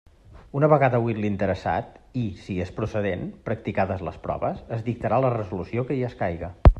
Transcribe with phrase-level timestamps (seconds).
[0.59, 5.89] Una vegada oït l'interessat i, si és procedent, practicades les proves, es dictarà la resolució
[5.91, 6.55] que hi escaiga.